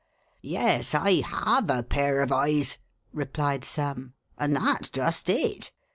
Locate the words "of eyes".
2.23-2.79